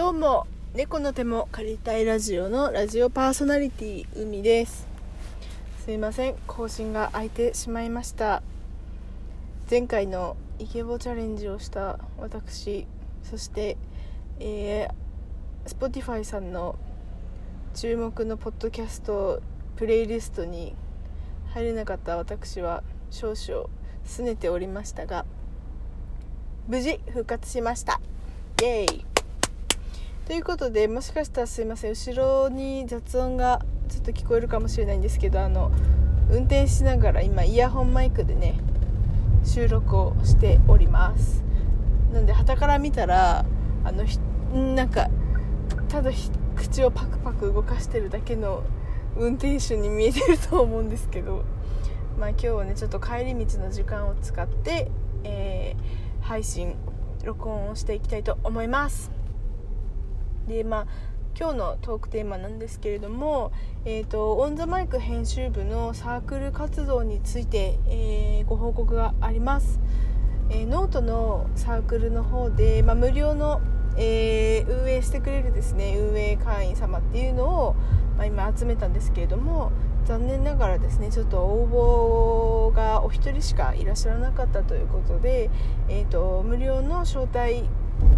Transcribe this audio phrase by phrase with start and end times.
[0.00, 4.88] どうも猫の手も借りたいラジオのラジオパーソナリティ海です。
[5.84, 8.42] すいません更新が空いてしまいました。
[9.70, 12.86] 前回のイケボチャレンジをした私
[13.24, 13.76] そして
[14.38, 16.78] えー、Spotify さんの
[17.74, 19.42] 注目のポッドキャスト
[19.76, 20.74] プレイリストに
[21.52, 23.68] 入れなかった私は少々
[24.06, 25.26] 拗ねておりましたが
[26.68, 28.00] 無事復活しました。
[28.62, 29.09] イエーイ。
[30.30, 35.72] ということでもしかしたらすいません後ろに雑音がちょっと聞こえるかもしれないんですけどあの
[36.30, 38.60] 運転しながら今イヤホンマイクでね
[39.44, 41.42] 収録をしております。
[42.12, 43.44] なんで旗から見たら
[43.82, 44.04] あの
[44.76, 45.10] なんか
[45.88, 46.12] ただ
[46.54, 48.62] 口をパクパク動かしてるだけの
[49.16, 51.44] 運転手に見えてると思うんですけど
[52.20, 54.92] まあ今日はねちょっと帰り道の時間を使って、
[55.24, 56.76] えー、配信
[57.24, 59.19] 録音をしていきたいと思います。
[60.50, 60.86] でまあ
[61.38, 63.52] 今日のトークテーマなんですけれども、
[63.84, 69.78] えーと、 ON THE MIC編集部のサークル活動について、えー、ご報告があります、
[70.50, 73.60] えー、ノートのサークルの方で、まあ、無料の、
[73.96, 77.74] えー、運営してくれるですね運営会員様っていうのを、
[78.18, 79.70] まあ、今集めたんですけれども
[80.04, 85.48] 残念ながらですねちょっと応募がお一人しかいらっしゃらなかったということで、
[85.88, 87.64] えーと無料の招待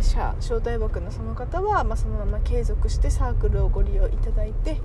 [0.00, 4.76] 者招待枠のその方は、まあ、そのまま継続してサークルをご利用いただいてっ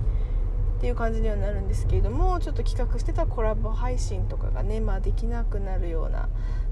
[0.80, 6.28] ていう感じにはなるんですけれどもちょっと企画してたコラボ配信とかがね、まあ、できなくなるような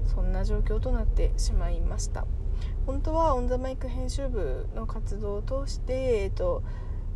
[0.07, 2.25] そんな状況となってしまいました。
[2.85, 6.63] 本当はオン・ザ・マイク編集部の活動を通して、えーと、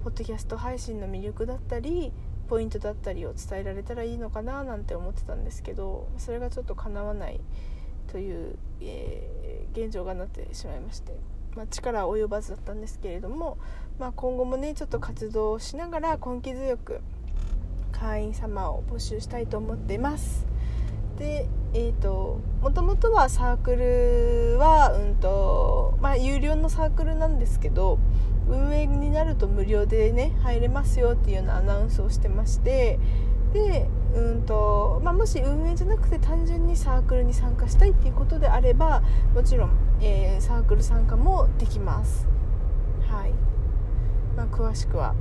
[0.03, 2.13] ポッドキャスト配信の魅力だったり
[2.47, 7.41] ポイントだったりを伝えられたらいいのかななんて思ってたんですけどそれがちょっと叶わない
[8.07, 11.13] という、えー、現状がなってしまいまして、
[11.55, 13.57] まあ、力及ばずだったんですけれども、
[13.99, 17.01] まあ、今後もねちょっと活動をしながら根気強く
[17.91, 20.45] 会員様を募集したいと思っています。
[21.17, 27.97] でえーと、もともとはサークルは、うんとまあ、有料のサークルなんですけど
[28.47, 32.99] 運営になると無料でね入れますよっていうようなアナウンスをしてまして
[33.53, 39.01] でうんと、まあ、もし運営じゃなくて単純にサークルに参加したいっていうことであれば
[39.33, 42.27] もちろん、えー、サークル参加もできます。
[43.09, 43.31] はい、
[44.37, 45.15] まあ、詳しくは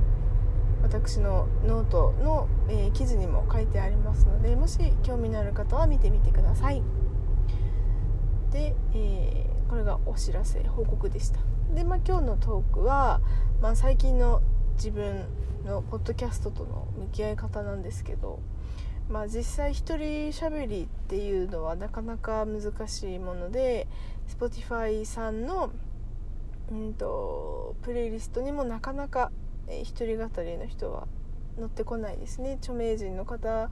[0.83, 6.83] 私のノートの、えー、記事にも書いてありますのでもし興味のある方は見てみてください。
[8.51, 11.39] で、えー、これがお知らせ報告でした。
[11.73, 13.21] で、まあ、今日のトークは、
[13.61, 14.41] まあ、最近の
[14.75, 15.25] 自分
[15.65, 18.39] のポッドキャストとの向き合い方なんですけど、
[19.13, 23.87] まあ、実際一人喋りっていうのはなかなか難しいもので
[24.27, 25.71] Spotify さんの、
[26.71, 29.31] うんと、プレイリストにもなかなか、
[29.67, 31.07] 一人語りの人は
[31.59, 32.53] 乗ってこないですね。
[32.53, 33.69] 著名人の方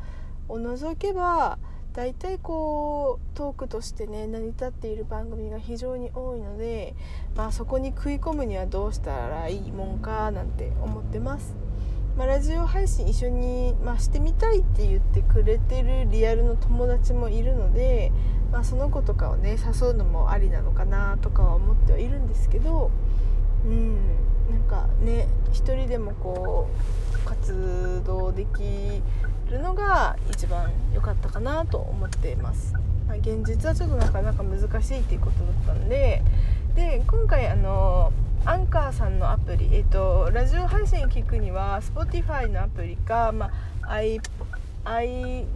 [0.47, 1.58] を除けば
[1.94, 6.96] 大体こうトークとしてね成り立っている番組が非常に多いので、
[7.35, 11.53] まあ、そこに食い込むにはどうしたらいいもんかなんて思ってます、
[12.18, 18.11] まあ、ラジオ配信一緒に、まあ、してみたいって言っくれてるリアルの友達もいるので、
[18.51, 22.91] まあ、その子とかをね誘うのもありなのかなとかは思ってはいるんですけど
[23.65, 23.95] うん
[24.51, 26.67] なんかね一人でもこ
[27.15, 29.01] う活動でき
[29.49, 32.73] るのが一番良かったかなと思っています、
[33.07, 36.21] まあ、現実はちょっとなかなか難しいっていうことだったんで
[36.75, 38.11] で今回あの
[38.43, 43.51] アンカーさんのアプリ、えっと、ラジオ配信聞くには Spotify のアプリか、ま
[43.83, 44.01] あ、
[44.83, 45.47] I, I ん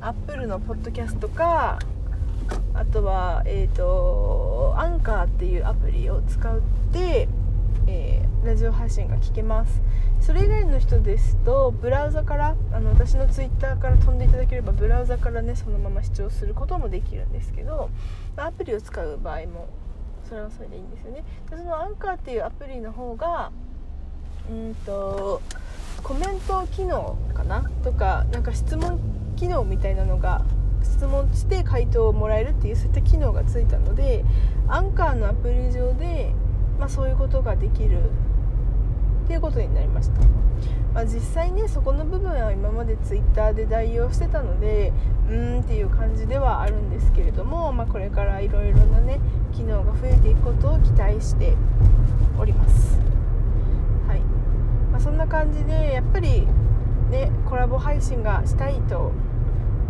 [0.00, 1.78] ？Apple のポッドキャストか
[2.74, 6.60] あとは、えーと、アンカーっていうアプリを使っ
[6.92, 7.28] て、
[7.86, 9.80] えー、ラジオ配信が聞けます。
[10.20, 17.90] それ以外の人ですとブラウザからあの私のツイッターから飛んでいただければブラウザからねそのまま視聴することもできるんですけど
[18.36, 19.68] アプリを使う場合も
[20.28, 21.22] それはそれでいいんですよね。
[21.50, 23.52] でそのアンカーっていうアプリの方が
[24.50, 25.42] うんと
[26.06, 27.68] コメント機能かな？
[27.82, 29.00] とかなんか質問
[29.34, 30.44] 機能みたいなのが
[30.80, 34.24] 質問して回答をもらえるっていうそういった機能がついたので
[34.68, 36.30] アンカーのアプリ上で、
[36.78, 40.20] まあ、そういうことができるっていうことになりました、
[40.94, 44.92] まあ、実際ねそこの部分は今まで Twitter で代用してたので
[45.28, 49.18] うーんっていう感じではあるんですけれども、まあ、これからいろいろなね
[49.52, 51.54] 機能が増えていくことを期待して
[52.38, 52.96] おります、
[54.96, 56.46] まあ、そんな感じでやっぱり
[57.10, 59.12] ねコラボ配信がしたいと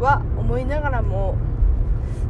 [0.00, 1.37] は思いながらも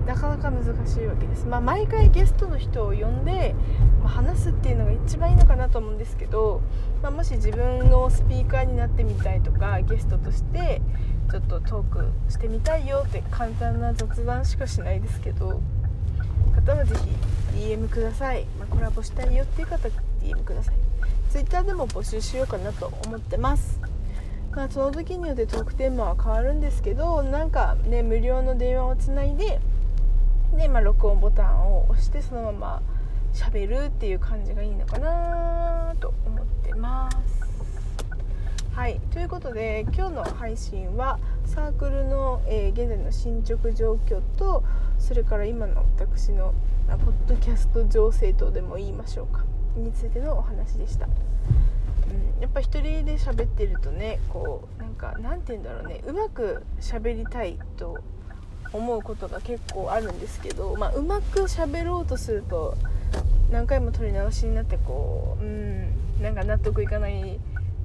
[0.05, 3.55] なかなか難しいわけです、まあ、毎回ゲストの人を呼んで、
[4.03, 6.61] まあ、話すっていうのが一番いいのかなと思うんですけど、
[7.03, 10.83] まあ、もし自分のスピーカーになってみたいとかゲストとして
[11.31, 15.63] ちょっとトークしてみたいよって簡単な雑談しかしないですけど
[16.57, 16.95] 方はぜ
[17.55, 19.89] ひ DM ください、ま、コラボしたいよっていう方
[20.21, 20.96] DM ください。
[21.47, 23.79] Twitter でも募集しようかなと思ってます。
[24.51, 29.61] まあその時によってトークテーマは変わるんですけどなんかね無料の電話をつないで
[30.57, 32.83] で、まあ、録音ボタンを押してそのまま
[33.33, 37.17] 喋るっていう感じがいいのかなと思ってます。
[38.73, 39.01] はい。
[39.13, 44.65] ということで今日の配信はサークルの、えー、現在の進捗状況と
[44.99, 46.55] それから今の私の
[46.89, 49.45] ポッドキャスト情勢とでも言いましょうか。
[49.79, 51.09] についてのお話でした、う
[52.39, 56.01] ん、やっぱ一人で喋ってるとねこうなんかなんて言うんだろうね。
[56.07, 57.99] うまく喋りたいと
[58.73, 62.77] 思うことが結構あるんですけど、まあ、うまく喋ろうとすると
[63.51, 67.39] 何回も撮り直しになってこううんなんか納得いかない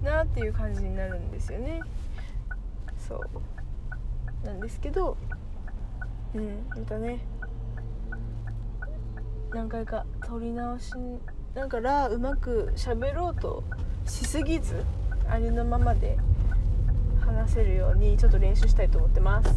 [0.03, 1.81] なっていう感じになるんですよね。
[3.07, 4.45] そう。
[4.45, 5.17] なんですけど
[6.33, 7.19] うんまたね
[9.53, 10.93] 何回か撮り直し
[11.53, 13.63] だからうまく喋ろうと
[14.05, 14.83] しすぎず
[15.29, 16.17] ありのままで
[17.19, 19.53] 話せるようにちょっと練習したいと思ってます。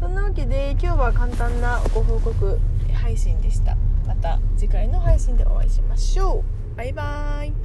[0.00, 2.58] そんなわけで今日は簡単なご報告
[2.92, 3.76] 配信でした。
[4.06, 6.44] また次回の配信でお会いしましょ
[6.74, 6.76] う。
[6.76, 7.63] バイバーイ。